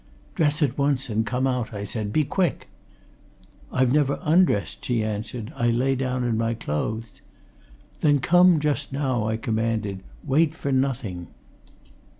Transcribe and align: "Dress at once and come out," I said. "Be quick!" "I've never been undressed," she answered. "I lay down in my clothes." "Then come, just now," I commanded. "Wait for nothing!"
"Dress 0.33 0.63
at 0.63 0.79
once 0.79 1.09
and 1.11 1.27
come 1.27 1.45
out," 1.45 1.75
I 1.75 1.83
said. 1.83 2.11
"Be 2.11 2.23
quick!" 2.23 2.67
"I've 3.71 3.93
never 3.93 4.17
been 4.17 4.25
undressed," 4.25 4.83
she 4.83 5.03
answered. 5.03 5.53
"I 5.55 5.69
lay 5.69 5.93
down 5.93 6.23
in 6.23 6.39
my 6.39 6.55
clothes." 6.55 7.21
"Then 7.99 8.17
come, 8.17 8.59
just 8.59 8.91
now," 8.91 9.27
I 9.27 9.37
commanded. 9.37 10.01
"Wait 10.23 10.55
for 10.55 10.71
nothing!" 10.71 11.27